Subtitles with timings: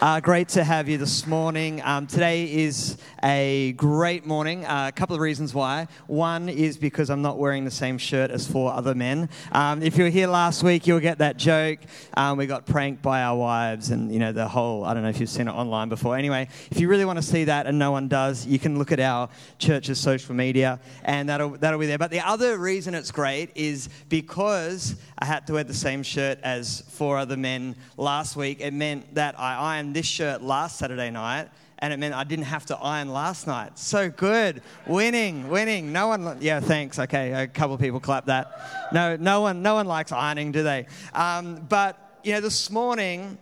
[0.00, 1.82] Uh, great to have you this morning.
[1.84, 4.64] Um, today is a great morning.
[4.64, 5.88] Uh, a couple of reasons why.
[6.06, 9.28] One is because I'm not wearing the same shirt as four other men.
[9.52, 11.80] Um, if you were here last week, you'll get that joke.
[12.14, 14.86] Um, we got pranked by our wives, and you know the whole.
[14.86, 16.16] I don't know if you've seen it online before.
[16.16, 18.92] Anyway, if you really want to see that, and no one does, you can look
[18.92, 21.98] at our church's social media, and that'll that'll be there.
[21.98, 26.38] But the other reason it's great is because I had to wear the same shirt
[26.42, 28.62] as four other men last week.
[28.62, 32.44] It meant that I ironed this shirt last Saturday night, and it meant I didn't
[32.46, 33.78] have to iron last night.
[33.78, 34.62] So good.
[34.86, 35.92] Winning, winning.
[35.92, 36.98] No one, yeah, thanks.
[36.98, 38.90] Okay, a couple of people clap that.
[38.92, 40.86] No, no one, no one likes ironing, do they?
[41.14, 43.38] Um, but, you know, this morning,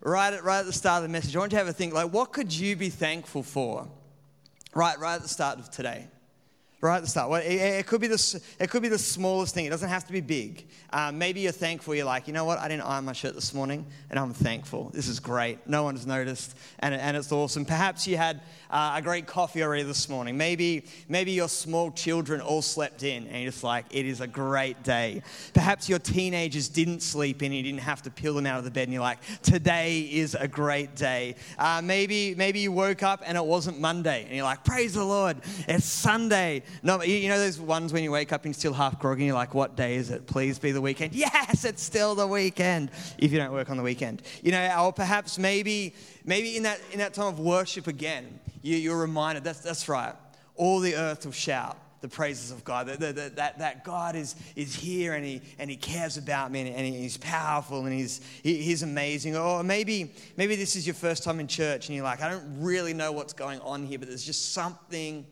[0.00, 1.72] right at, right at the start of the message, I want you to have a
[1.72, 3.88] think like, what could you be thankful for?
[4.74, 6.08] Right, right at the start of today
[6.82, 7.30] right at the start.
[7.30, 9.66] Well, it, it, could be the, it could be the smallest thing.
[9.66, 10.66] It doesn't have to be big.
[10.90, 11.94] Um, maybe you're thankful.
[11.94, 12.58] You're like, you know what?
[12.58, 14.90] I didn't iron my shirt this morning, and I'm thankful.
[14.92, 15.64] This is great.
[15.66, 17.64] No one's noticed, and, and it's awesome.
[17.64, 20.36] Perhaps you had uh, a great coffee already this morning.
[20.36, 24.26] Maybe, maybe your small children all slept in, and you're just like, it is a
[24.26, 25.22] great day.
[25.54, 28.64] Perhaps your teenagers didn't sleep in, and you didn't have to peel them out of
[28.64, 31.36] the bed, and you're like, today is a great day.
[31.58, 35.04] Uh, maybe, maybe you woke up and it wasn't Monday, and you're like, praise the
[35.04, 35.36] Lord,
[35.68, 36.64] it's Sunday.
[36.82, 39.26] No, you know those ones when you wake up and you're still half groggy and
[39.28, 40.26] you're like, what day is it?
[40.26, 41.14] Please be the weekend.
[41.14, 42.90] Yes, it's still the weekend.
[43.18, 44.22] If you don't work on the weekend.
[44.42, 48.76] You know, or perhaps maybe, maybe in that, in that time of worship again, you,
[48.76, 50.14] you're reminded, that's, that's right,
[50.56, 54.74] all the earth will shout the praises of God, that, that, that, God is, is
[54.74, 58.56] here and he, and he cares about me and, and he's powerful and he's, he,
[58.56, 59.36] he's amazing.
[59.36, 62.60] Or maybe, maybe this is your first time in church and you're like, I don't
[62.60, 65.24] really know what's going on here, but there's just something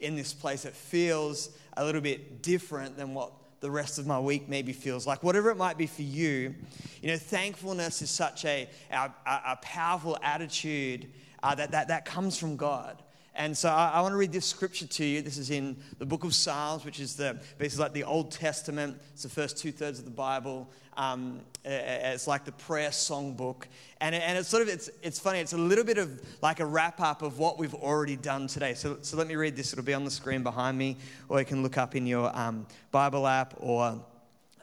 [0.00, 4.20] in this place that feels a little bit different than what the rest of my
[4.20, 5.22] week maybe feels like.
[5.22, 6.54] Whatever it might be for you,
[7.02, 11.10] you know, thankfulness is such a, a, a powerful attitude
[11.42, 13.02] uh, that, that, that comes from God.
[13.34, 15.22] And so I, I want to read this scripture to you.
[15.22, 18.98] This is in the book of Psalms, which is the, basically like the Old Testament.
[19.12, 20.70] It's the first two thirds of the Bible.
[20.96, 23.64] Um, it's like the prayer songbook.
[24.00, 26.66] And, and it's sort of, it's, it's funny, it's a little bit of like a
[26.66, 28.74] wrap up of what we've already done today.
[28.74, 29.72] So, so let me read this.
[29.72, 30.96] It'll be on the screen behind me,
[31.28, 34.00] or you can look up in your um, Bible app or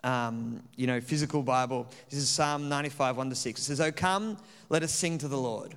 [0.04, 1.88] um, you know, physical Bible.
[2.10, 3.60] This is Psalm 95, 1 to 6.
[3.60, 4.38] It says, Oh, come,
[4.70, 5.76] let us sing to the Lord.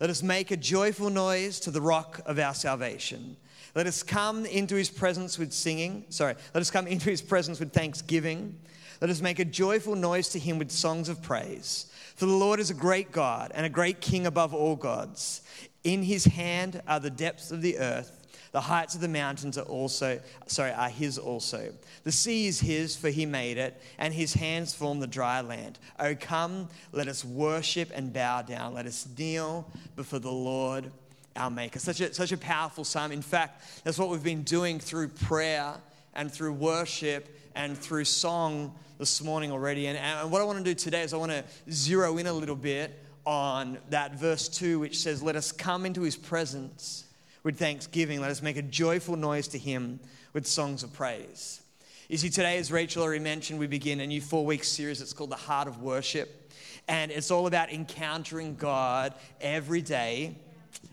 [0.00, 3.36] Let us make a joyful noise to the rock of our salvation.
[3.74, 6.04] Let us come into his presence with singing.
[6.08, 8.58] Sorry, let us come into his presence with thanksgiving.
[9.00, 11.92] Let us make a joyful noise to him with songs of praise.
[12.16, 15.42] For the Lord is a great God and a great King above all gods.
[15.82, 18.23] In his hand are the depths of the earth.
[18.54, 21.72] The heights of the mountains are also, sorry, are his also.
[22.04, 25.80] The sea is his, for he made it, and his hands form the dry land.
[25.98, 28.72] Oh, come, let us worship and bow down.
[28.72, 30.92] Let us kneel before the Lord
[31.34, 31.80] our Maker.
[31.80, 33.10] Such a, such a powerful psalm.
[33.10, 35.74] In fact, that's what we've been doing through prayer
[36.14, 39.88] and through worship and through song this morning already.
[39.88, 41.42] And, and what I want to do today is I want to
[41.72, 46.02] zero in a little bit on that verse 2, which says, Let us come into
[46.02, 47.03] his presence
[47.44, 48.20] with thanksgiving.
[48.20, 50.00] Let us make a joyful noise to him
[50.32, 51.60] with songs of praise.
[52.08, 55.00] You see, today, as Rachel already mentioned, we begin a new four week series.
[55.00, 56.52] It's called The Heart of Worship.
[56.88, 60.36] And it's all about encountering God every day,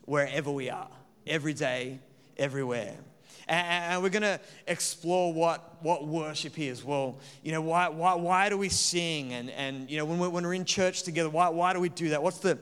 [0.05, 0.89] wherever we are.
[1.25, 1.99] Every day,
[2.37, 2.95] everywhere.
[3.47, 6.83] And we're going to explore what, what worship is.
[6.83, 9.33] Well, you know, why, why, why do we sing?
[9.33, 11.89] And, and you know, when we're, when we're in church together, why, why do we
[11.89, 12.23] do that?
[12.23, 12.57] What's the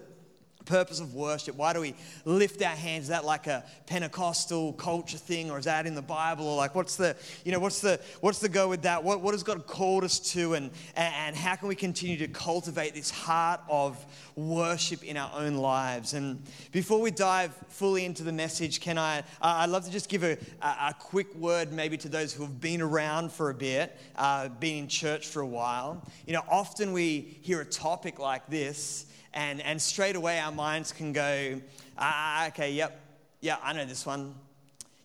[0.70, 1.56] purpose of worship?
[1.56, 3.06] Why do we lift our hands?
[3.06, 6.48] Is that like a Pentecostal culture thing, or is that in the Bible?
[6.48, 9.04] Or like, what's the, you know, what's the, what's the go with that?
[9.04, 12.94] What, what has God called us to, and, and how can we continue to cultivate
[12.94, 13.98] this heart of
[14.36, 16.14] worship in our own lives?
[16.14, 16.42] And
[16.72, 20.24] before we dive fully into the message, can I, uh, I'd love to just give
[20.24, 24.50] a, a, quick word maybe to those who have been around for a bit, uh,
[24.50, 26.06] been in church for a while.
[26.28, 30.92] You know, often we hear a topic like this and, and straight away our minds
[30.92, 31.62] can go,
[31.98, 33.00] ah, okay, yep,
[33.42, 34.36] yeah, I know this one.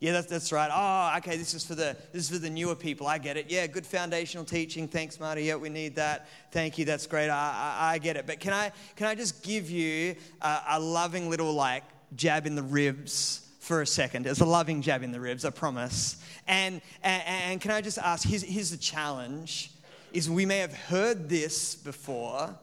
[0.00, 0.70] Yeah, that's, that's right.
[0.70, 3.06] Oh, okay, this is for the this is for the newer people.
[3.06, 3.46] I get it.
[3.48, 4.86] Yeah, good foundational teaching.
[4.86, 5.44] Thanks, Marty.
[5.44, 6.28] Yeah, we need that.
[6.50, 6.84] Thank you.
[6.84, 7.30] That's great.
[7.30, 8.26] I, I, I get it.
[8.26, 11.84] But can I can I just give you a, a loving little like
[12.16, 14.26] jab in the ribs for a second?
[14.26, 15.46] It's a loving jab in the ribs.
[15.46, 16.22] I promise.
[16.46, 18.28] And and, and can I just ask?
[18.28, 19.70] Here's here's the challenge:
[20.12, 22.54] is we may have heard this before,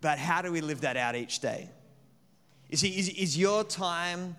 [0.00, 1.68] but how do we live that out each day?
[2.68, 4.36] You see, is, is your time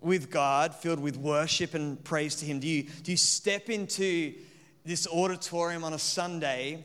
[0.00, 2.60] with God filled with worship and praise to Him?
[2.60, 4.34] Do you, do you step into
[4.84, 6.84] this auditorium on a Sunday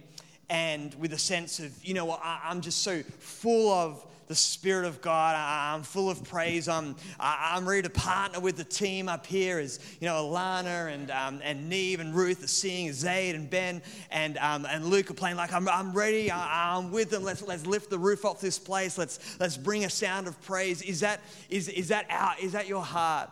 [0.50, 4.86] and with a sense of, you know what, I'm just so full of the Spirit
[4.86, 5.36] of God.
[5.36, 6.68] I'm full of praise.
[6.68, 11.10] I'm, I'm ready to partner with the team up here as, you know, Alana and,
[11.10, 13.82] um, and Neve and Ruth are singing, Zaid and Ben
[14.12, 15.36] and, um, and Luke are playing.
[15.36, 16.32] Like, I'm, I'm ready.
[16.32, 17.24] I'm with them.
[17.24, 19.00] Let's, let's lift the roof off this place.
[19.00, 20.84] Let's, let's bring a sound of praise.
[20.84, 23.32] Is that, is, is that, our, is that your heart?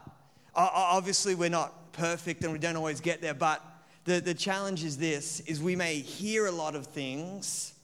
[0.56, 3.64] Obviously, we're not perfect and we don't always get there, but
[4.06, 7.76] the, the challenge is this, is we may hear a lot of things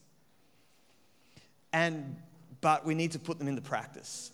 [1.71, 2.15] and
[2.63, 4.31] but we need to put them into practice.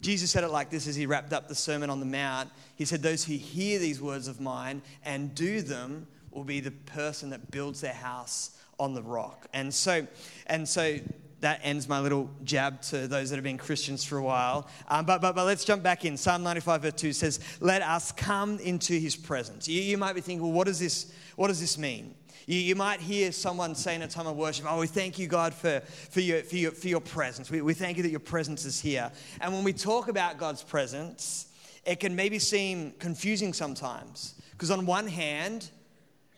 [0.00, 2.50] Jesus said it like this as he wrapped up the Sermon on the Mount.
[2.76, 6.70] He said, Those who hear these words of mine and do them will be the
[6.70, 9.48] person that builds their house on the rock.
[9.54, 10.06] And so,
[10.46, 10.98] and so
[11.40, 14.68] that ends my little jab to those that have been Christians for a while.
[14.88, 16.16] Um, but, but, but let's jump back in.
[16.18, 19.66] Psalm 95, verse 2 says, Let us come into his presence.
[19.66, 22.14] You, you might be thinking, well, what does this, what does this mean?
[22.48, 25.26] You, you might hear someone say in a time of worship, Oh, we thank you,
[25.26, 27.50] God, for, for, your, for, your, for your presence.
[27.50, 29.12] We, we thank you that your presence is here.
[29.42, 31.48] And when we talk about God's presence,
[31.84, 34.34] it can maybe seem confusing sometimes.
[34.52, 35.68] Because on one hand,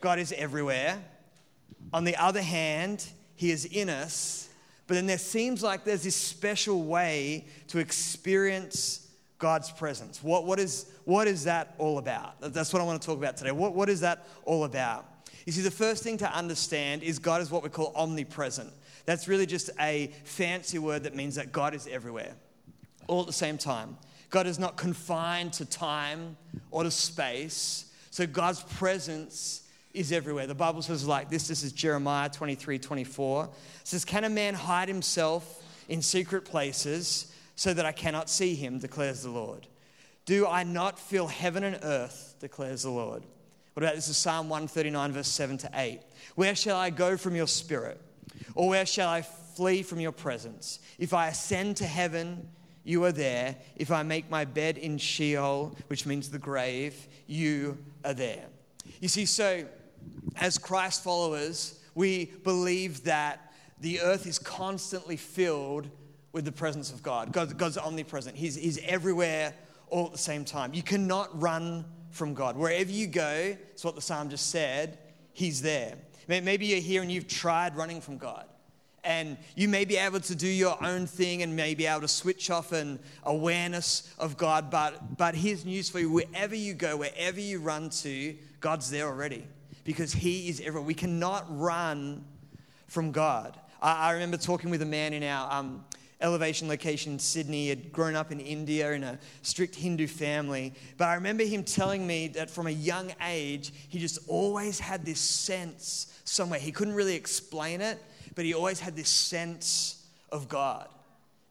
[0.01, 1.01] God is everywhere.
[1.93, 4.49] On the other hand, He is in us.
[4.89, 9.09] But then there seems like there's this special way to experience
[9.39, 10.25] God's presence.
[10.25, 12.41] What, what, is, what is that all about?
[12.41, 13.51] That's what I want to talk about today.
[13.51, 15.07] What, what is that all about?
[15.45, 18.73] You see, the first thing to understand is God is what we call omnipresent.
[19.07, 22.37] That's really just a fancy word that means that God is everywhere,
[23.09, 23.99] all at the same time.
[24.31, 26.37] God is not confined to time
[26.71, 27.93] or to space.
[28.13, 30.47] So God's presence is everywhere.
[30.47, 31.49] The Bible says like this.
[31.49, 33.47] This is Jeremiah 23, 24.
[33.47, 33.51] It
[33.83, 38.79] says, Can a man hide himself in secret places so that I cannot see him,
[38.79, 39.67] declares the Lord?
[40.31, 43.25] Do I not fill heaven and earth, declares the Lord?
[43.75, 46.03] What about this is Psalm 139, verse 7 to 8.
[46.37, 48.01] Where shall I go from your spirit?
[48.55, 50.79] Or where shall I flee from your presence?
[51.01, 52.49] If I ascend to heaven,
[52.85, 53.57] you are there.
[53.75, 58.47] If I make my bed in Sheol, which means the grave, you are there.
[59.01, 59.67] You see, so
[60.37, 65.91] as Christ followers, we believe that the earth is constantly filled
[66.31, 67.33] with the presence of God.
[67.33, 69.55] God God's omnipresent, he's, he's everywhere
[69.91, 70.75] all at the same time.
[70.75, 72.57] You cannot run from God.
[72.57, 74.99] Wherever you go, it's what the psalm just said,
[75.33, 75.95] He's there.
[76.29, 78.47] Maybe you're here and you've tried running from God.
[79.03, 82.09] And you may be able to do your own thing and may be able to
[82.09, 84.71] switch off an awareness of God.
[84.71, 89.07] But, but here's news for you wherever you go, wherever you run to, God's there
[89.07, 89.47] already
[89.85, 90.83] because He is everywhere.
[90.83, 92.25] We cannot run
[92.87, 93.59] from God.
[93.81, 95.85] I, I remember talking with a man in our um,
[96.21, 97.69] elevation location in Sydney.
[97.69, 100.75] Had grown up in India in a strict Hindu family.
[100.97, 105.05] But I remember him telling me that from a young age, he just always had
[105.05, 106.61] this sense somewhere.
[106.61, 107.99] He couldn't really explain it,
[108.35, 110.89] but he always had this sense of God.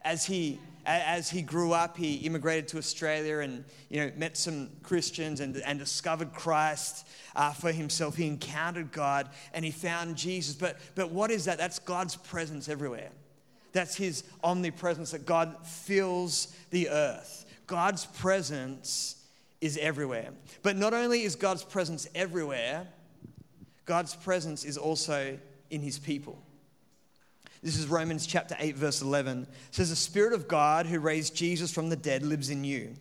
[0.02, 4.70] As he as he grew up, he immigrated to Australia and you know met some
[4.82, 7.06] Christians and, and discovered Christ
[7.36, 8.16] uh, for himself.
[8.16, 10.54] He encountered God and he found Jesus.
[10.54, 11.58] But but what is that?
[11.58, 13.10] That's God's presence everywhere.
[13.72, 17.46] That's his omnipresence, that God fills the earth.
[17.66, 19.24] God's presence
[19.60, 20.30] is everywhere.
[20.62, 22.86] But not only is God's presence everywhere,
[23.84, 25.38] God's presence is also
[25.70, 26.42] in his people.
[27.62, 29.42] This is Romans chapter 8, verse 11.
[29.42, 32.94] It says, The Spirit of God who raised Jesus from the dead lives in you.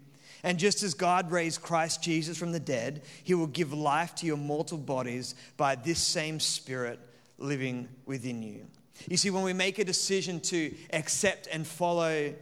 [0.43, 4.25] And just as God raised Christ Jesus from the dead, he will give life to
[4.25, 6.99] your mortal bodies by this same Spirit
[7.37, 8.65] living within you.
[9.07, 12.33] You see, when we make a decision to accept and follow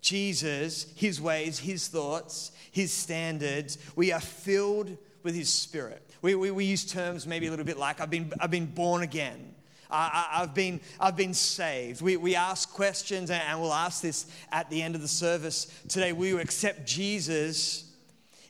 [0.00, 6.02] Jesus, his ways, his thoughts, his standards, we are filled with his spirit.
[6.22, 9.02] We, we, we use terms maybe a little bit like, I've been, I've been born
[9.02, 9.54] again.
[9.90, 12.02] I, have been, I've been saved.
[12.02, 16.12] We, we ask questions, and we'll ask this at the end of the service today.
[16.12, 17.90] Will you accept Jesus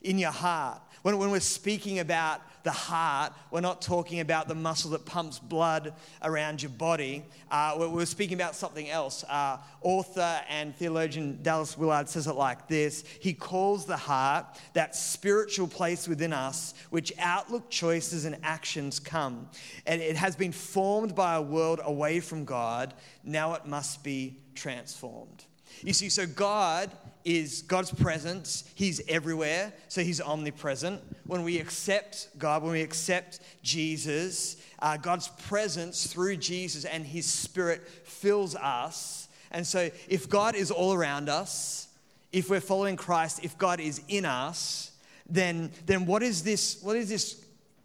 [0.01, 0.81] in your heart?
[1.01, 5.39] When, when we're speaking about the heart, we're not talking about the muscle that pumps
[5.39, 7.23] blood around your body.
[7.49, 9.23] Uh, we're, speaking about something else.
[9.29, 14.95] Uh, author and theologian Dallas Willard says it like this He calls the heart that
[14.95, 19.49] spiritual place within us which outlook, choices, and actions come.
[19.85, 22.93] And it has been formed by a world away from God.
[23.23, 25.45] Now it must be transformed.
[25.81, 26.91] You see, so God
[27.25, 28.63] is God's presence.
[28.75, 31.01] He's everywhere, so He's omnipresent.
[31.25, 37.25] When we accept God, when we accept Jesus, uh, God's presence through Jesus and His
[37.25, 39.27] Spirit fills us.
[39.51, 41.87] And so, if God is all around us,
[42.31, 44.91] if we're following Christ, if God is in us,
[45.27, 47.43] then, then what is this, what is this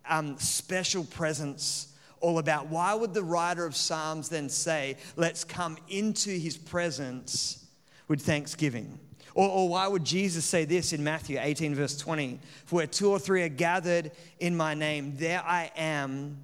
[0.08, 2.68] um, special presence all about?
[2.68, 7.66] Why would the writer of Psalms then say, let's come into his presence
[8.08, 8.98] with thanksgiving?
[9.34, 12.38] Or, or, why would Jesus say this in Matthew 18, verse 20?
[12.66, 16.38] For where two or three are gathered in my name, there I am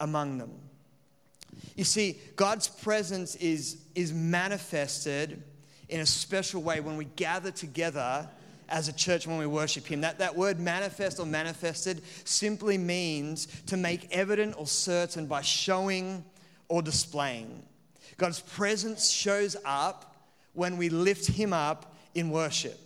[0.00, 0.50] among them.
[1.76, 5.42] You see, God's presence is, is manifested
[5.88, 8.28] in a special way when we gather together
[8.68, 10.00] as a church when we worship Him.
[10.00, 16.24] That, that word manifest or manifested simply means to make evident or certain by showing
[16.68, 17.62] or displaying.
[18.16, 20.14] God's presence shows up
[20.54, 22.80] when we lift Him up in worship.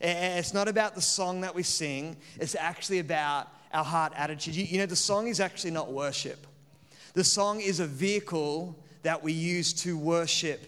[0.00, 4.54] It's not about the song that we sing, it's actually about our heart attitude.
[4.54, 6.46] You, know, the song is actually not worship,
[7.14, 10.60] the song is a vehicle that we use to worship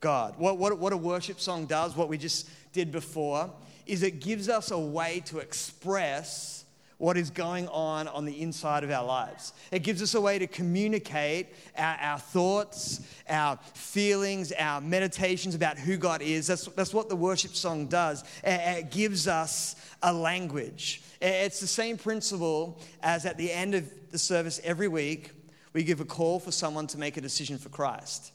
[0.00, 0.34] God.
[0.36, 3.50] What, what, what a worship song does, what we just did before,
[3.86, 6.61] is it gives us a way to express
[7.02, 9.52] what is going on on the inside of our lives.
[9.72, 15.78] It gives us a way to communicate our, our, thoughts, our feelings, our meditations about
[15.78, 16.46] who God is.
[16.46, 18.22] That's, that's what the worship song does.
[18.44, 21.02] It, it gives us a language.
[21.20, 25.32] It's the same principle as at the end of the service every week,
[25.72, 28.30] we give a call for someone to make a decision for Christ.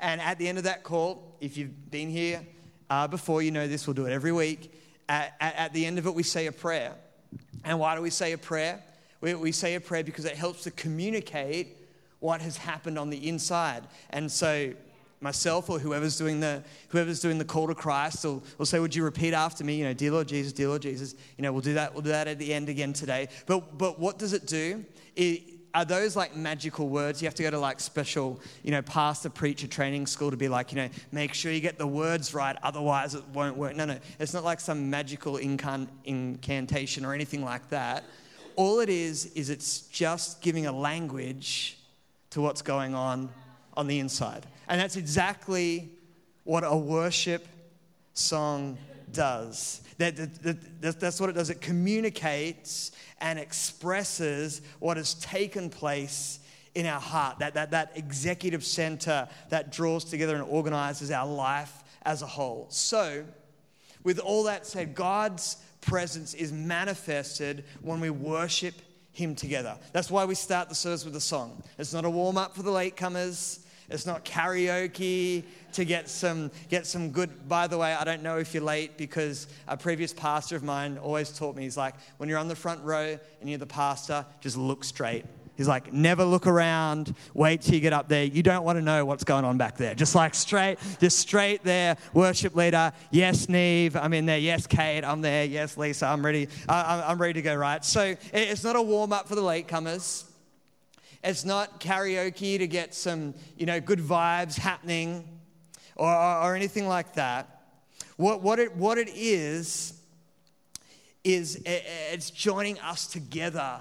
[0.00, 2.40] And at the end of that call, if you've been here
[2.88, 4.72] uh, before, you know this, we'll do it every week
[5.08, 6.94] at, at, the end of it, we say a prayer.
[7.66, 8.80] And why do we say a prayer?
[9.20, 11.76] We, we say a prayer because it helps to communicate
[12.20, 13.82] what has happened on the inside.
[14.10, 14.72] And so,
[15.20, 18.94] myself or whoever's doing the whoever's doing the call to Christ will, will say, Would
[18.94, 19.74] you repeat after me?
[19.74, 21.16] You know, dear Lord Jesus, dear Lord Jesus.
[21.36, 23.28] You know, we'll do that, we'll do that at the end again today.
[23.46, 24.84] But but what does it do?
[25.16, 27.20] It, are those like magical words?
[27.20, 30.48] You have to go to like special, you know, pastor, preacher training school to be
[30.48, 33.76] like, you know, make sure you get the words right, otherwise it won't work.
[33.76, 38.04] No, no, it's not like some magical incan- incantation or anything like that.
[38.56, 41.76] All it is, is it's just giving a language
[42.30, 43.28] to what's going on
[43.76, 44.46] on the inside.
[44.68, 45.90] And that's exactly
[46.44, 47.46] what a worship
[48.14, 48.78] song
[49.12, 49.82] does.
[49.98, 51.50] That, that, that, that's what it does.
[51.50, 56.40] It communicates and expresses what has taken place
[56.74, 61.82] in our heart, that, that, that executive center that draws together and organizes our life
[62.02, 62.66] as a whole.
[62.68, 63.24] So,
[64.04, 68.74] with all that said, God's presence is manifested when we worship
[69.12, 69.78] Him together.
[69.92, 71.62] That's why we start the service with a song.
[71.78, 73.60] It's not a warm up for the latecomers.
[73.88, 77.48] It's not karaoke to get some, get some good.
[77.48, 80.98] By the way, I don't know if you're late because a previous pastor of mine
[80.98, 84.26] always taught me, he's like, when you're on the front row and you're the pastor,
[84.40, 85.24] just look straight.
[85.56, 88.24] He's like, never look around, wait till you get up there.
[88.24, 89.94] You don't want to know what's going on back there.
[89.94, 92.92] Just like straight, just straight there, worship leader.
[93.10, 94.36] Yes, Neve, I'm in there.
[94.36, 95.46] Yes, Kate, I'm there.
[95.46, 96.48] Yes, Lisa, I'm ready.
[96.68, 97.82] I'm ready to go, right?
[97.82, 100.25] So it's not a warm up for the latecomers.
[101.26, 105.28] It's not karaoke to get some, you know, good vibes happening
[105.96, 107.62] or, or, anything like that.
[108.16, 109.94] What, what, it, what it is,
[111.24, 113.80] is it's joining us together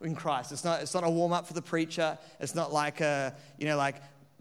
[0.00, 0.52] in Christ.
[0.52, 2.16] It's not, it's not a warm up for the preacher.
[2.40, 3.96] It's not like a, you know, like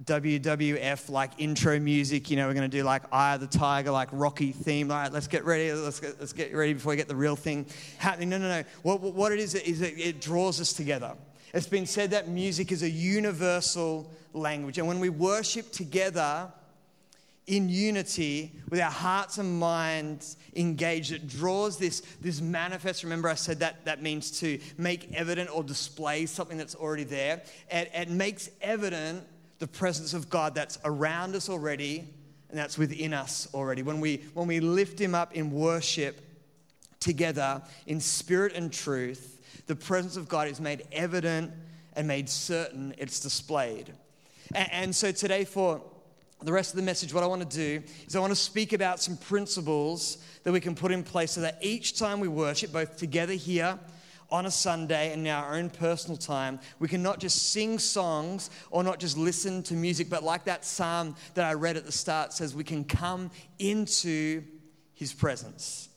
[0.05, 2.31] WWF like intro music.
[2.31, 4.89] You know, we're going to do like Eye of the Tiger, like Rocky theme.
[4.89, 5.74] All right, let's get ready.
[5.74, 7.65] Let's get, let's get ready before we get the real thing
[7.98, 8.29] happening.
[8.29, 8.63] No, no, no.
[8.83, 11.15] What, what it is, is it, it draws us together.
[11.53, 14.77] It's been said that music is a universal language.
[14.77, 16.51] And when we worship together
[17.48, 23.03] in unity with our hearts and minds engaged, it draws this, this manifest.
[23.03, 27.41] Remember, I said that that means to make evident or display something that's already there.
[27.70, 29.24] It, it makes evident
[29.60, 32.08] the presence of God that's around us already
[32.50, 33.81] and that's within us already.
[33.81, 36.22] When we, when we lift Him up in worship
[37.00, 39.40] together in spirit and truth,
[39.72, 41.50] the presence of God is made evident
[41.94, 43.94] and made certain, it's displayed.
[44.54, 45.82] And, and so today, for
[46.42, 48.74] the rest of the message, what I want to do is I want to speak
[48.74, 52.74] about some principles that we can put in place so that each time we worship,
[52.74, 53.80] both together here
[54.30, 58.50] on a Sunday and in our own personal time, we can not just sing songs
[58.72, 61.94] or not just listen to music, but like that psalm that I read at the
[61.94, 64.44] start says, we can come into
[64.96, 65.88] his presence.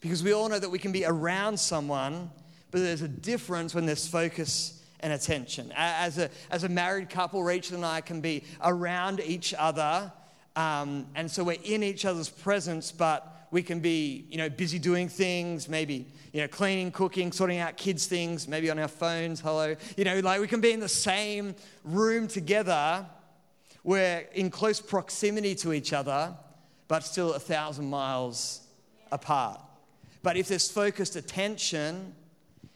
[0.00, 2.30] Because we all know that we can be around someone
[2.74, 5.72] but there's a difference when there's focus and attention.
[5.76, 10.10] As a, as a married couple, Rachel and I can be around each other,
[10.56, 14.80] um, and so we're in each other's presence, but we can be, you know, busy
[14.80, 19.38] doing things, maybe, you know, cleaning, cooking, sorting out kids' things, maybe on our phones,
[19.38, 19.76] hello.
[19.96, 21.54] You know, like we can be in the same
[21.84, 23.06] room together
[23.84, 26.34] we're in close proximity to each other,
[26.88, 28.62] but still a thousand miles
[29.12, 29.60] apart.
[30.22, 32.14] But if there's focused attention,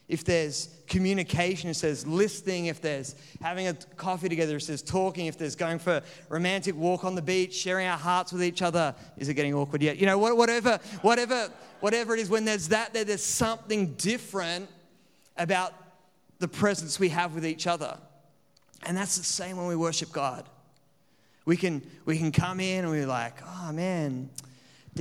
[0.09, 5.27] if there's communication, it says listening, if there's having a coffee together, it says talking,
[5.27, 8.63] if there's going for a romantic walk on the beach, sharing our hearts with each
[8.63, 9.97] other, is it getting awkward yet?
[9.97, 11.49] You know, whatever, whatever,
[11.79, 14.67] whatever it is, when there's that, there, there's something different
[15.37, 15.73] about
[16.39, 17.95] the presence we have with each other.
[18.83, 20.49] And that's the same when we worship God.
[21.45, 24.31] We can, we can come in and we're like, oh man,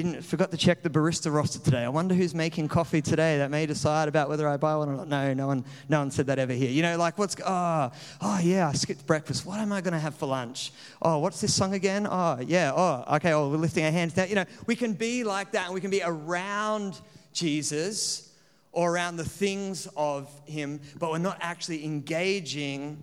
[0.02, 1.82] didn't forgot to check the barista roster today.
[1.82, 4.92] I wonder who's making coffee today that may decide about whether I buy one or
[4.92, 5.08] not.
[5.08, 6.70] No, no one, no one said that ever here.
[6.70, 7.90] You know, like what's oh,
[8.20, 9.44] oh yeah, I skipped breakfast.
[9.44, 10.70] What am I going to have for lunch?
[11.02, 12.06] Oh, what's this song again?
[12.08, 12.70] Oh, yeah.
[12.76, 13.32] Oh, okay.
[13.32, 14.28] Oh, we're lifting our hands down.
[14.28, 17.00] You know, we can be like that, and we can be around
[17.32, 18.32] Jesus
[18.70, 23.02] or around the things of Him, but we're not actually engaging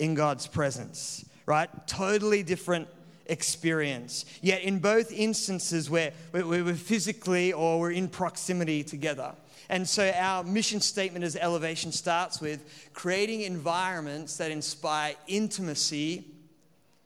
[0.00, 1.24] in God's presence.
[1.46, 1.70] Right?
[1.86, 2.88] Totally different
[3.30, 4.24] experience.
[4.42, 9.32] Yet, in both instances, where we were physically or we're in proximity together.
[9.68, 16.24] And so, our mission statement as Elevation starts with creating environments that inspire intimacy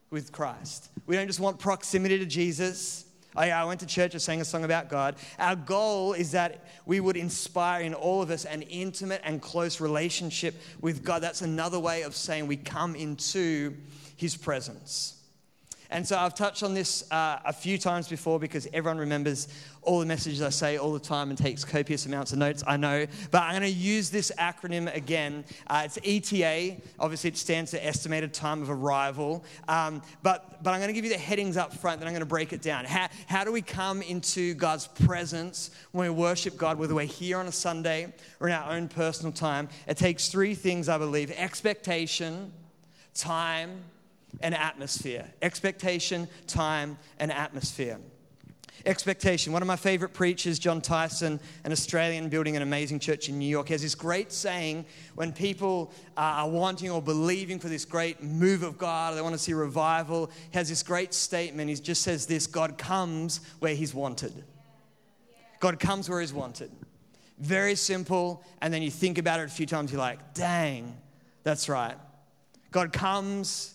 [0.09, 0.89] with Christ.
[1.05, 3.05] We don't just want proximity to Jesus.
[3.35, 5.15] Oh, I, I went to church, I sang a song about God.
[5.37, 9.81] Our goal is that we would inspire in all of us an intimate and close
[9.81, 11.21] relationship with God.
[11.21, 13.75] That's another way of saying we come into
[14.15, 15.14] His presence.
[15.95, 19.47] And so I've touched on this uh, a few times before because everyone remembers
[19.81, 22.75] all the messages I say all the time and takes copious amounts of notes, I
[22.75, 23.07] know.
[23.31, 25.45] But I'm going to use this acronym again.
[25.67, 26.81] Uh, it's ETA.
[26.99, 29.45] Obviously, it stands for Estimated Time of Arrival.
[29.69, 32.19] Um, but, but I'm going to give you the headings up front, then I'm going
[32.19, 32.83] to break it down.
[32.83, 37.37] How, how do we come into God's presence when we worship God, whether we're here
[37.37, 39.69] on a Sunday or in our own personal time?
[39.87, 42.51] It takes three things, I believe expectation,
[43.13, 43.79] time,
[44.41, 45.25] and atmosphere.
[45.41, 47.99] Expectation, time, and atmosphere.
[48.85, 49.53] Expectation.
[49.53, 53.47] One of my favorite preachers, Jon Tyson, an Australian building an amazing church in New
[53.47, 58.21] York, has this great saying when people uh, are wanting or believing for this great
[58.21, 61.69] move of God, or they want to see revival, he has this great statement.
[61.69, 64.43] He just says this God comes where he's wanted.
[65.59, 66.69] God comes where he's wanted.
[67.39, 68.43] Very simple.
[68.61, 70.95] And then you think about it a few times, you're like, dang,
[71.43, 71.95] that's right.
[72.71, 73.74] God comes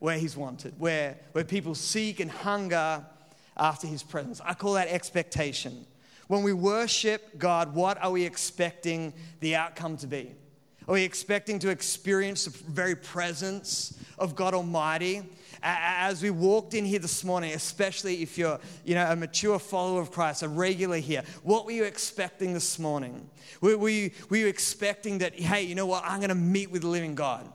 [0.00, 3.04] where he's wanted, where, where people seek and hunger
[3.56, 4.40] after his presence.
[4.44, 5.86] I call that expectation.
[6.26, 10.32] When we worship God, what are we expecting the outcome to be?
[10.88, 15.22] Are we expecting to experience the very presence of God Almighty?
[15.62, 20.00] As we walked in here this morning, especially if you're you know, a mature follower
[20.00, 23.28] of Christ, a regular here, what were you expecting this morning?
[23.60, 26.82] Were, you, were you expecting that, hey, you know what, I'm going to meet with
[26.82, 27.46] the living God?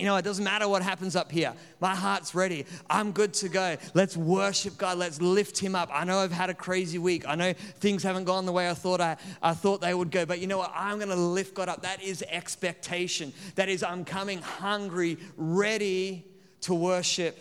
[0.00, 1.52] You know, it doesn't matter what happens up here.
[1.78, 2.64] My heart's ready.
[2.88, 3.76] I'm good to go.
[3.92, 4.96] Let's worship God.
[4.96, 5.90] Let's lift Him up.
[5.92, 7.28] I know I've had a crazy week.
[7.28, 10.24] I know things haven't gone the way I thought I, I thought they would go.
[10.24, 10.72] But you know what?
[10.74, 11.82] I'm going to lift God up.
[11.82, 13.34] That is expectation.
[13.56, 16.24] That is, I'm coming hungry, ready
[16.62, 17.38] to worship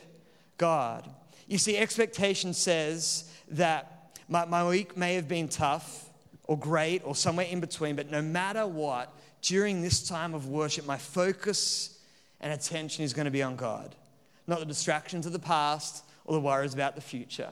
[0.57, 1.09] God.
[1.47, 6.09] You see, expectation says that my, my week may have been tough
[6.43, 10.85] or great or somewhere in between, but no matter what, during this time of worship,
[10.85, 11.95] my focus
[12.41, 13.95] and attention is going to be on God,
[14.47, 17.49] not the distractions of the past or the worries about the future.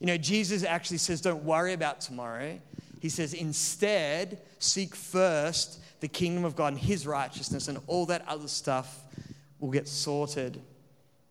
[0.00, 2.58] You know, Jesus actually says, Don't worry about tomorrow.
[3.00, 8.26] He says, Instead, seek first the kingdom of God and his righteousness, and all that
[8.26, 9.02] other stuff
[9.60, 10.60] will get sorted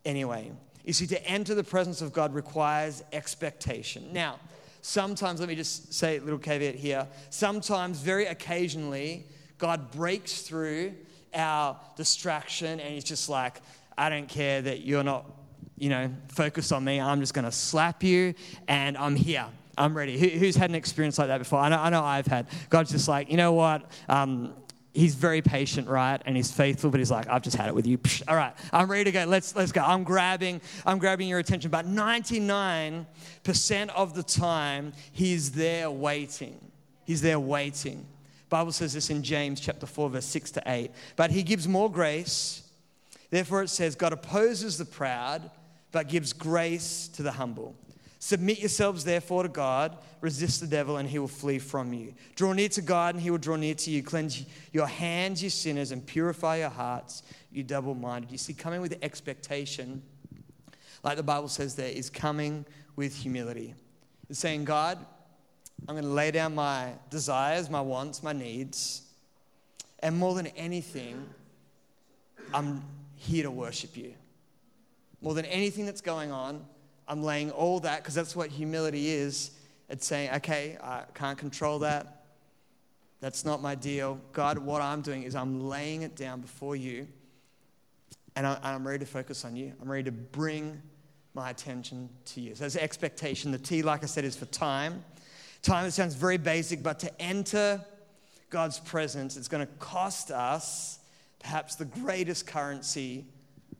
[0.05, 0.51] anyway.
[0.85, 4.11] You see, to enter the presence of God requires expectation.
[4.11, 4.39] Now,
[4.81, 7.07] sometimes, let me just say a little caveat here.
[7.29, 9.25] Sometimes, very occasionally,
[9.57, 10.93] God breaks through
[11.33, 13.61] our distraction and he's just like,
[13.97, 15.29] I don't care that you're not,
[15.77, 16.99] you know, focused on me.
[16.99, 18.33] I'm just going to slap you
[18.67, 19.45] and I'm here.
[19.77, 20.17] I'm ready.
[20.17, 21.59] Who, who's had an experience like that before?
[21.59, 22.47] I know, I know I've had.
[22.69, 23.89] God's just like, you know what?
[24.09, 24.53] Um,
[24.93, 26.21] he's very patient, right?
[26.25, 27.97] And he's faithful, but he's like, I've just had it with you.
[27.97, 29.25] Psh, all right, I'm ready to go.
[29.25, 29.81] Let's let's go.
[29.81, 31.71] I'm grabbing, I'm grabbing your attention.
[31.71, 33.05] But 99%
[33.89, 36.59] of the time, he's there waiting.
[37.05, 38.05] He's there waiting.
[38.51, 40.91] Bible says this in James chapter 4 verse 6 to 8.
[41.15, 42.69] But he gives more grace.
[43.29, 45.49] Therefore it says God opposes the proud
[45.93, 47.75] but gives grace to the humble.
[48.19, 52.13] Submit yourselves therefore to God, resist the devil and he will flee from you.
[52.35, 54.03] Draw near to God and he will draw near to you.
[54.03, 58.31] Cleanse your hands, you sinners, and purify your hearts, you double-minded.
[58.31, 60.03] You see coming with expectation
[61.03, 63.73] like the Bible says there is coming with humility.
[64.29, 65.03] It's saying, God,
[65.87, 69.01] I'm going to lay down my desires, my wants, my needs.
[69.99, 71.27] And more than anything,
[72.53, 72.83] I'm
[73.15, 74.13] here to worship you.
[75.21, 76.65] more than anything that's going on,
[77.07, 79.51] I'm laying all that, because that's what humility is.
[79.89, 82.23] It's saying, okay, I can't control that.
[83.19, 84.19] That's not my deal.
[84.33, 87.07] God, what I'm doing is I'm laying it down before you,
[88.35, 89.73] and I'm ready to focus on you.
[89.81, 90.81] I'm ready to bring
[91.33, 92.55] my attention to you.
[92.55, 93.51] So there's expectation.
[93.51, 95.03] The T, like I said, is for time.
[95.61, 97.85] Time, it sounds very basic, but to enter
[98.49, 100.97] God's presence, it's going to cost us
[101.39, 103.25] perhaps the greatest currency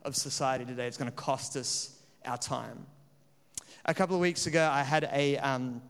[0.04, 0.86] of society today.
[0.86, 2.86] It's going to cost us our time.
[3.86, 5.82] A couple of weeks ago, I had a, um,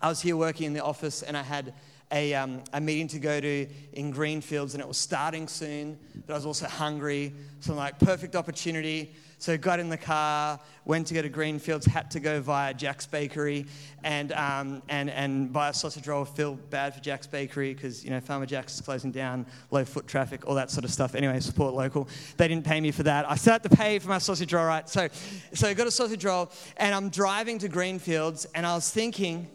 [0.00, 1.74] I was here working in the office and I had
[2.10, 6.32] a, um, a meeting to go to in Greenfields and it was starting soon, but
[6.32, 7.34] I was also hungry.
[7.60, 9.14] So I'm like, perfect opportunity.
[9.38, 13.06] So got in the car, went to go to Greenfields, had to go via Jack's
[13.06, 13.66] Bakery
[14.02, 16.24] and, um, and, and buy a sausage roll.
[16.24, 20.06] Feel bad for Jack's Bakery because, you know, Farmer Jack's is closing down, low foot
[20.06, 21.14] traffic, all that sort of stuff.
[21.14, 22.08] Anyway, support local.
[22.36, 23.30] They didn't pay me for that.
[23.30, 24.88] I started to pay for my sausage roll, right?
[24.88, 25.08] So,
[25.52, 29.48] so I got a sausage roll and I'm driving to Greenfields and I was thinking,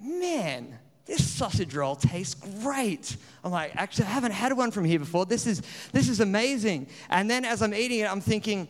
[0.00, 3.16] man, this sausage roll tastes great.
[3.42, 5.26] I'm like, actually, I haven't had one from here before.
[5.26, 6.86] This is, this is amazing.
[7.10, 8.68] And then as I'm eating it, I'm thinking,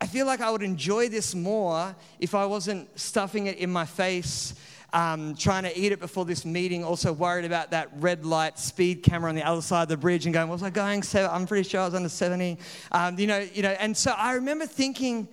[0.00, 3.86] I feel like I would enjoy this more if I wasn't stuffing it in my
[3.86, 4.54] face,
[4.92, 9.02] um, trying to eat it before this meeting, also worried about that red light speed
[9.02, 11.02] camera on the other side of the bridge and going, was I going?
[11.02, 12.58] So I'm pretty sure I was under 70.
[12.92, 15.28] Um, you know, you know, and so I remember thinking,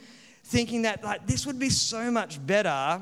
[0.46, 3.02] thinking that like this would be so much better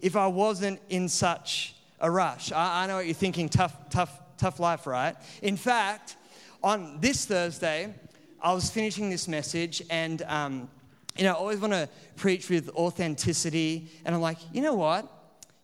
[0.00, 2.52] if I wasn't in such a rush.
[2.52, 5.14] I, I know what you're thinking, tough, tough, tough life, right?
[5.42, 6.16] In fact,
[6.62, 7.92] on this Thursday,
[8.40, 10.70] I was finishing this message and, um,
[11.16, 13.90] you know, I always want to preach with authenticity.
[14.04, 15.10] And I'm like, you know what?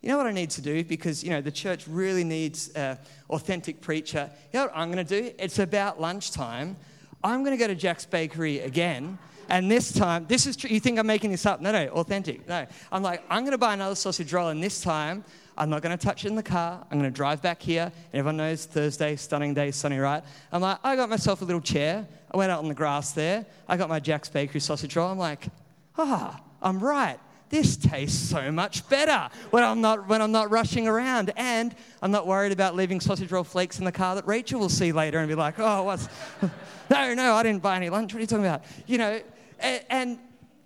[0.03, 0.85] You know what I need to do?
[0.85, 2.99] Because, you know, the church really needs an
[3.31, 4.31] authentic preacher.
[4.53, 5.33] You know what I'm going to do?
[5.39, 6.77] It's about lunchtime.
[7.25, 9.19] I'm going to go to Jack's Bakery again.
[9.49, 10.71] And this time, this is true.
[10.71, 11.61] You think I'm making this up?
[11.61, 12.47] No, no, authentic.
[12.47, 12.67] No.
[12.93, 14.49] I'm like, I'm going to buy another sausage roll.
[14.49, 15.25] And this time,
[15.59, 16.87] I'm not going to touch it in the car.
[16.89, 17.93] I'm going to drive back here.
[18.13, 20.23] And everyone knows Thursday, stunning day, sunny, right?
[20.53, 22.07] I'm like, I got myself a little chair.
[22.31, 23.45] I went out on the grass there.
[23.67, 25.11] I got my Jack's Bakery sausage roll.
[25.11, 25.49] I'm like,
[25.97, 27.19] ah, I'm right.
[27.51, 32.11] This tastes so much better when I'm not when I'm not rushing around, and I'm
[32.11, 35.19] not worried about leaving sausage roll flakes in the car that Rachel will see later
[35.19, 36.09] and be like, oh, what's?
[36.91, 38.13] no, no, I didn't buy any lunch.
[38.13, 38.65] What are you talking about?
[38.87, 39.21] You know,
[39.61, 40.19] and and,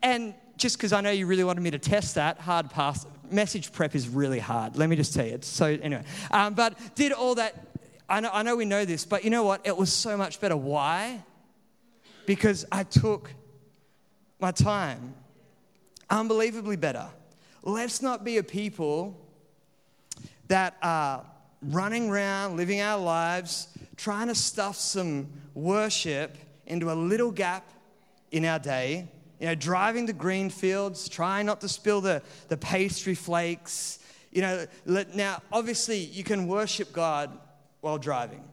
[0.02, 3.72] and just because I know you really wanted me to test that, hard pass, message
[3.72, 4.76] prep is really hard.
[4.76, 5.34] Let me just tell you.
[5.34, 6.04] It's so, anyway.
[6.30, 7.54] Um, but did all that.
[8.08, 9.66] I know, I know we know this, but you know what?
[9.66, 10.56] It was so much better.
[10.56, 11.24] Why?
[12.26, 13.30] Because I took
[14.38, 15.14] my time.
[16.10, 17.08] Unbelievably better.
[17.62, 19.18] Let's not be a people
[20.48, 21.24] that are
[21.62, 27.70] running around, living our lives, trying to stuff some worship into a little gap
[28.30, 29.08] in our day
[29.42, 33.98] you know, driving the Greenfields, trying not to spill the, the pastry flakes.
[34.30, 37.36] You know, let, now, obviously, you can worship God
[37.80, 38.44] while driving.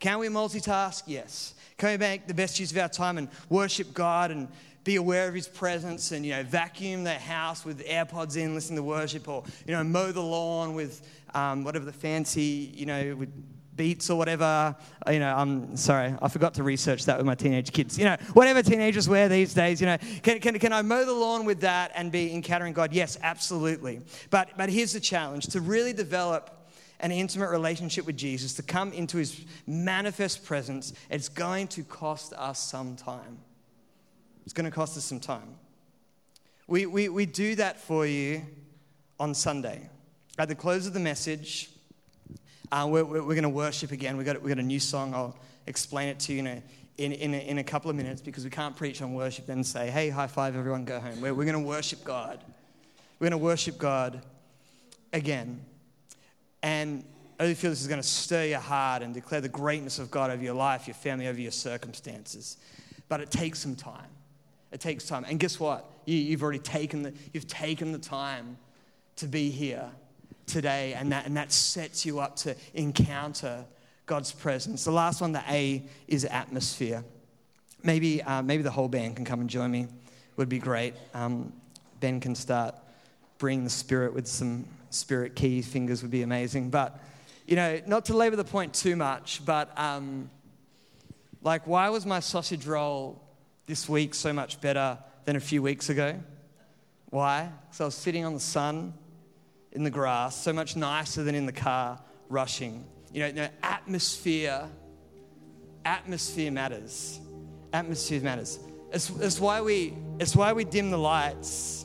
[0.00, 1.04] Can we multitask?
[1.06, 1.54] Yes.
[1.78, 4.48] Can we make the best use of our time and worship God and
[4.82, 8.78] be aware of His presence and, you know, vacuum the house with AirPods in, listening
[8.78, 11.00] to worship, or, you know, mow the lawn with
[11.32, 13.30] um, whatever the fancy, you know, with
[13.76, 14.76] Beats or whatever.
[15.06, 17.98] Uh, you know, I'm sorry, I forgot to research that with my teenage kids.
[17.98, 21.12] You know, whatever teenagers wear these days, you know, can, can, can I mow the
[21.12, 22.92] lawn with that and be encountering God?
[22.92, 24.00] Yes, absolutely.
[24.30, 26.52] But, but here's the challenge to really develop
[27.00, 32.32] an intimate relationship with Jesus, to come into his manifest presence, it's going to cost
[32.32, 33.38] us some time.
[34.44, 35.56] It's going to cost us some time.
[36.66, 38.42] We, we, we do that for you
[39.20, 39.88] on Sunday.
[40.38, 41.70] At the close of the message,
[42.72, 44.16] uh, we're, we're going to worship again.
[44.16, 45.14] We've got, we got a new song.
[45.14, 46.62] I'll explain it to you in a,
[46.98, 49.64] in, in, a, in a couple of minutes because we can't preach on worship and
[49.64, 51.20] say, hey, high five, everyone, go home.
[51.20, 52.42] We're, we're going to worship God.
[53.18, 54.22] We're going to worship God
[55.12, 55.60] again.
[56.62, 57.04] And
[57.38, 60.10] I really feel this is going to stir your heart and declare the greatness of
[60.10, 62.56] God over your life, your family, over your circumstances.
[63.08, 64.08] But it takes some time.
[64.72, 65.24] It takes time.
[65.28, 65.90] And guess what?
[66.06, 68.56] You, you've already taken the, you've taken the time
[69.16, 69.90] to be here
[70.46, 73.64] today, and that, and that sets you up to encounter
[74.06, 74.84] God's presence.
[74.84, 77.04] The last one, the A, is atmosphere.
[77.82, 79.88] Maybe, uh, maybe the whole band can come and join me.
[80.36, 80.94] Would be great.
[81.14, 81.52] Um,
[82.00, 82.74] ben can start
[83.38, 86.70] bring the spirit with some spirit key fingers would be amazing.
[86.70, 86.98] But
[87.46, 90.30] you know, not to labor the point too much, but um,
[91.42, 93.22] like, why was my sausage roll
[93.66, 96.18] this week so much better than a few weeks ago?
[97.10, 97.50] Why?
[97.66, 98.94] Because I was sitting on the sun
[99.76, 102.82] in the grass, so much nicer than in the car rushing.
[103.12, 104.68] You know, no, atmosphere,
[105.84, 107.20] atmosphere matters.
[107.74, 108.58] Atmosphere matters.
[108.90, 111.84] It's, it's, why we, it's why we dim the lights.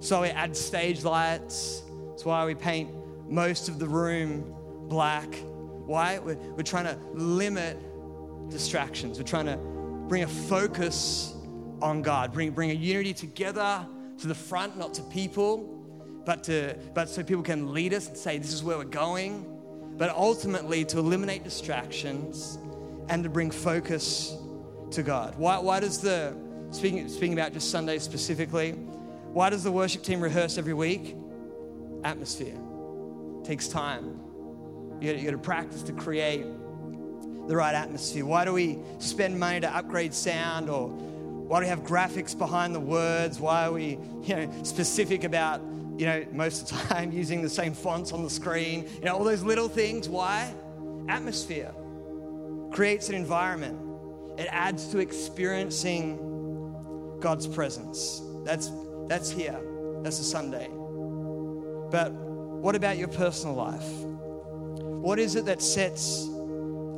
[0.00, 1.82] So we add stage lights.
[2.14, 2.90] It's why we paint
[3.28, 4.54] most of the room
[4.88, 5.34] black.
[5.84, 6.18] Why?
[6.18, 7.78] We're, we're trying to limit
[8.50, 9.18] distractions.
[9.18, 9.58] We're trying to
[10.08, 11.34] bring a focus
[11.82, 13.86] on God, bring, bring a unity together
[14.18, 15.81] to the front, not to people,
[16.24, 19.46] but, to, but so people can lead us and say, this is where we're going.
[19.96, 22.58] But ultimately, to eliminate distractions
[23.08, 24.36] and to bring focus
[24.92, 25.34] to God.
[25.36, 26.34] Why, why does the,
[26.70, 31.16] speaking, speaking about just Sunday specifically, why does the worship team rehearse every week?
[32.04, 32.58] Atmosphere.
[33.40, 34.20] It takes time.
[35.00, 36.44] You got, to practice to create
[37.48, 38.24] the right atmosphere.
[38.24, 42.74] Why do we spend money to upgrade sound or why do we have graphics behind
[42.74, 43.40] the words?
[43.40, 45.60] Why are we, you know, specific about,
[45.98, 48.88] you know, most of the time using the same fonts on the screen?
[48.98, 50.08] You know, all those little things.
[50.08, 50.52] Why?
[51.08, 51.72] Atmosphere
[52.72, 53.78] creates an environment.
[54.38, 56.18] It adds to experiencing
[57.20, 58.22] God's presence.
[58.44, 58.70] That's
[59.06, 59.58] that's here.
[60.02, 60.68] That's a Sunday.
[61.90, 63.88] But what about your personal life?
[65.02, 66.28] What is it that sets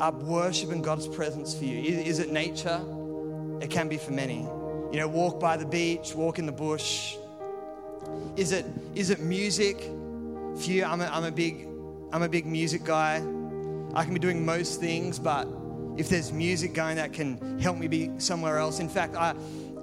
[0.01, 1.79] up worship and God's presence for you?
[1.79, 2.81] Is it nature?
[3.61, 4.41] It can be for many.
[4.93, 7.17] You know, walk by the beach, walk in the bush.
[8.37, 9.79] Is it, is it music?
[10.57, 11.67] For you, I'm a, I'm, a big,
[12.13, 13.17] I'm a big music guy.
[13.95, 15.49] I can be doing most things, but
[15.97, 18.81] if there's music going that can help me be somewhere else.
[18.81, 19.35] In fact, I,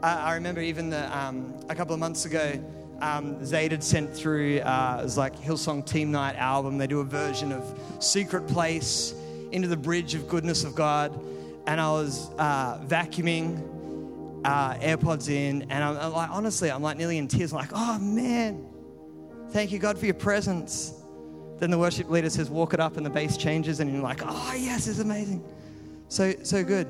[0.03, 2.53] I, remember even the, um, a couple of months ago,
[3.01, 6.77] um, Zayd had sent through, uh, it was like Hillsong Team Night album.
[6.77, 7.63] They do a version of
[7.99, 9.13] Secret Place,
[9.51, 11.17] Into the Bridge of Goodness of God.
[11.67, 13.61] And I was uh, vacuuming,
[14.43, 17.51] uh, AirPods in, and I'm, I'm, like, honestly, I'm like nearly in tears.
[17.53, 18.65] I'm like, oh man,
[19.49, 20.93] thank you, God, for your presence.
[21.59, 24.21] Then the worship leader says, walk it up, and the bass changes, and you're like,
[24.25, 25.43] oh yes, it's amazing.
[26.07, 26.87] So, so good.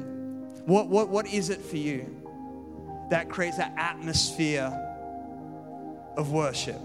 [0.65, 2.21] What, what, what is it for you
[3.11, 4.71] that creates that atmosphere
[6.15, 6.79] of worship.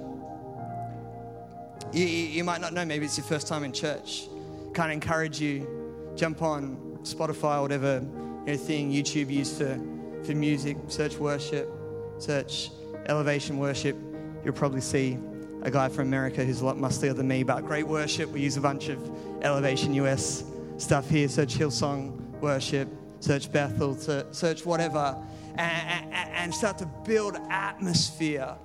[1.93, 4.27] You, you, might not know, maybe it's your first time in church.
[4.75, 8.03] Can't encourage you, jump on Spotify or whatever
[8.45, 9.79] you know, thing YouTube used for,
[10.27, 11.71] for music, search worship,
[12.19, 12.71] search
[13.07, 13.97] elevation worship.
[14.45, 15.19] You'll probably see
[15.63, 18.31] a guy from America who's a lot mustier than me, but great worship.
[18.31, 18.99] We use a bunch of
[19.43, 20.45] elevation US
[20.79, 21.29] stuff here.
[21.29, 22.89] Search Hillsong worship,
[23.21, 23.97] search Bethel,
[24.33, 25.17] search whatever,
[25.57, 28.57] and, and, and start to build atmosphere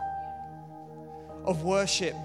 [1.46, 2.16] of worship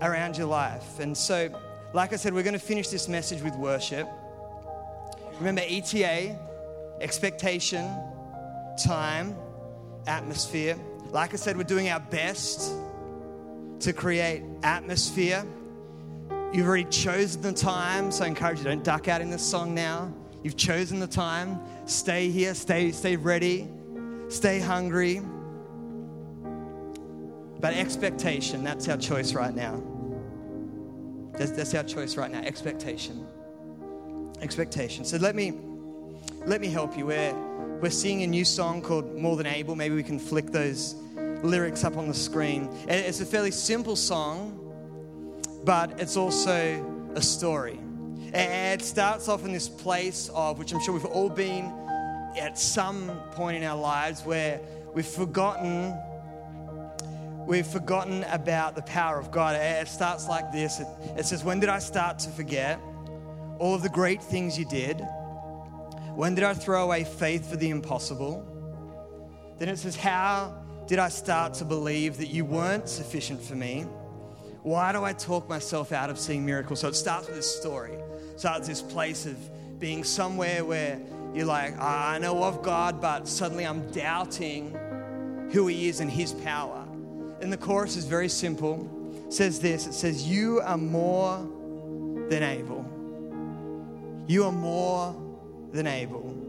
[0.00, 1.00] around your life.
[1.00, 1.50] And so,
[1.92, 4.08] like I said, we're going to finish this message with worship.
[5.38, 6.38] Remember, ETA,
[7.00, 7.88] expectation,
[8.82, 9.36] time,
[10.06, 10.76] atmosphere.
[11.10, 12.72] Like I said, we're doing our best
[13.80, 15.44] to create atmosphere.
[16.52, 19.74] You've already chosen the time, so I encourage you don't duck out in this song
[19.74, 20.12] now.
[20.42, 21.60] You've chosen the time.
[21.86, 23.68] Stay here, stay, stay ready,
[24.28, 25.20] stay hungry.
[27.60, 29.82] But expectation, that's our choice right now.
[31.32, 32.40] That's, that's our choice right now.
[32.40, 33.26] Expectation.
[34.40, 35.04] Expectation.
[35.04, 35.52] So let me
[36.46, 37.06] let me help you.
[37.06, 37.34] We're,
[37.80, 39.74] we're singing a new song called More Than Able.
[39.74, 40.94] Maybe we can flick those
[41.42, 42.70] lyrics up on the screen.
[42.86, 44.56] It's a fairly simple song,
[45.64, 47.80] but it's also a story.
[48.32, 51.64] It starts off in this place of, which I'm sure we've all been
[52.38, 54.60] at some point in our lives, where
[54.94, 55.98] we've forgotten
[57.44, 59.56] we've forgotten about the power of God.
[59.56, 62.78] It starts like this it, it, says, When did I start to forget
[63.58, 65.02] all of the great things you did?
[66.16, 68.42] When did I throw away faith for the impossible?
[69.58, 70.54] Then it says, How
[70.86, 73.82] did I start to believe that you weren't sufficient for me?
[74.62, 76.80] Why do I talk myself out of seeing miracles?
[76.80, 77.92] So it starts with this story.
[77.92, 79.36] It starts this place of
[79.78, 80.98] being somewhere where
[81.34, 84.74] you're like, I know of God, but suddenly I'm doubting
[85.52, 86.82] who He is and His power.
[87.42, 88.88] And the chorus is very simple.
[89.26, 91.46] It says this it says, You are more
[92.30, 92.86] than able.
[94.26, 95.14] You are more
[95.72, 96.46] than able.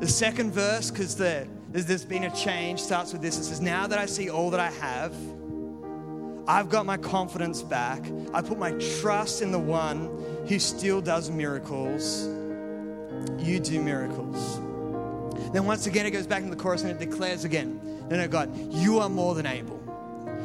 [0.00, 3.38] The second verse, because the, there's, been a change, starts with this.
[3.38, 5.14] It says, Now that I see all that I have,
[6.46, 8.04] I've got my confidence back.
[8.34, 12.26] I put my trust in the one who still does miracles.
[13.38, 14.58] You do miracles.
[15.52, 18.28] Then once again, it goes back in the chorus and it declares again, No, no,
[18.28, 19.80] God, you are more than able.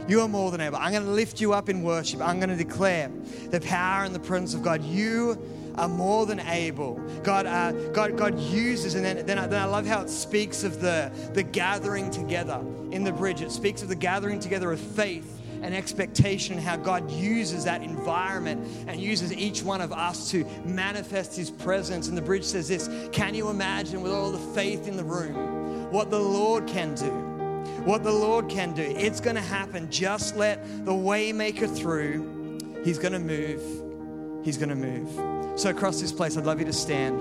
[0.07, 0.77] You are more than able.
[0.77, 2.21] I'm going to lift you up in worship.
[2.21, 3.11] I'm going to declare
[3.49, 4.83] the power and the presence of God.
[4.83, 5.37] You
[5.75, 6.95] are more than able.
[7.23, 10.63] God, uh, God, God uses, and then, then, I, then I love how it speaks
[10.63, 13.41] of the, the gathering together in the bridge.
[13.41, 17.81] It speaks of the gathering together of faith and expectation, and how God uses that
[17.81, 22.07] environment and uses each one of us to manifest His presence.
[22.07, 25.59] And the bridge says this Can you imagine with all the faith in the room?
[25.91, 27.11] what the Lord can do.
[27.83, 28.83] What the Lord can do.
[28.83, 29.89] It's going to happen.
[29.89, 32.81] Just let the waymaker through.
[32.83, 34.45] He's going to move.
[34.45, 35.38] He's going to move.
[35.59, 37.19] So across this place, I'd love you to stand.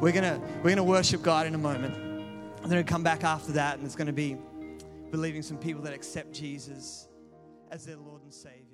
[0.00, 1.94] We're to we're to worship God in a moment.
[2.62, 4.38] I'm to come back after that and it's to be
[5.10, 7.06] believing some people that accept Jesus
[7.70, 8.67] as their Lord and Savior.